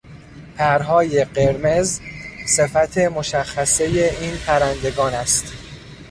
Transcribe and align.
پرهای 0.57 1.25
قرمز 1.25 1.99
صفت 2.47 2.97
مشخصهی 2.97 4.03
این 4.09 4.37
پرندگان 4.37 5.13
است. 5.13 5.53